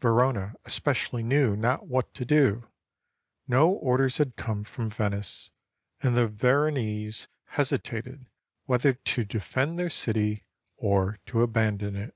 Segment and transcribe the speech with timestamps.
[0.00, 2.68] Verona especially knew not what to do.
[3.48, 5.50] No orders had come from Venice,
[6.00, 8.26] and the Veron ese hesitated
[8.66, 10.44] whether to defend their city
[10.76, 12.14] or to abandon it.